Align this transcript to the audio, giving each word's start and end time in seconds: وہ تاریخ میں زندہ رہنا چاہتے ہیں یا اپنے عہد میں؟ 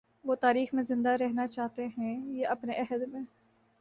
وہ 0.25 0.35
تاریخ 0.35 0.73
میں 0.73 0.83
زندہ 0.83 1.09
رہنا 1.09 1.47
چاہتے 1.47 1.85
ہیں 1.97 2.15
یا 2.37 2.49
اپنے 2.49 2.73
عہد 2.73 3.07
میں؟ 3.07 3.21